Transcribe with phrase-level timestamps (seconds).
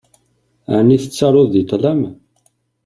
[0.77, 2.01] Ɛni tettaruḍ deg ṭṭlam?